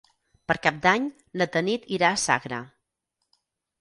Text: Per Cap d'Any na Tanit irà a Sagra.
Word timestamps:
Per 0.51 0.55
Cap 0.63 0.79
d'Any 0.85 1.05
na 1.41 1.47
Tanit 1.57 1.87
irà 1.99 2.13
a 2.15 2.19
Sagra. 2.25 2.63